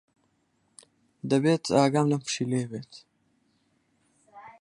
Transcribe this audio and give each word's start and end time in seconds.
دەبێت 1.29 1.63
ئاگام 1.77 2.07
لەم 2.11 2.21
پشیلەیە 2.27 2.67
بێت. 2.71 2.93